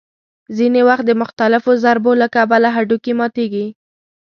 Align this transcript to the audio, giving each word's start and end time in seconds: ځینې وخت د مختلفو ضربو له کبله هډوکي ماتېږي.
ځینې 0.57 0.81
وخت 0.89 1.03
د 1.07 1.11
مختلفو 1.21 1.71
ضربو 1.83 2.11
له 2.21 2.27
کبله 2.35 2.69
هډوکي 2.75 3.13
ماتېږي. 3.19 3.65